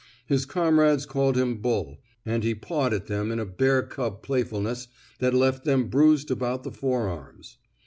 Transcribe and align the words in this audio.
His 0.25 0.47
comrades 0.47 1.05
called 1.05 1.37
him 1.37 1.57
^' 1.59 1.61
Bull," 1.61 1.99
and 2.25 2.43
he 2.43 2.55
pawed 2.55 2.91
at 2.91 3.05
them 3.05 3.31
in 3.31 3.37
a 3.37 3.45
bear 3.45 3.83
cub 3.83 4.23
playfulness 4.23 4.87
that 5.19 5.31
left 5.35 5.63
them 5.63 5.89
bruised 5.89 6.31
about 6.31 6.63
the 6.63 6.71
forearms. 6.71 7.59